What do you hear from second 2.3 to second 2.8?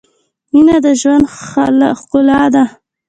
ده